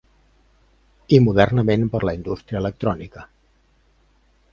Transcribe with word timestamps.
I 1.17 1.19
modernament 1.25 1.85
per 1.95 2.01
la 2.09 2.13
indústria 2.19 2.61
electrònica. 2.65 3.27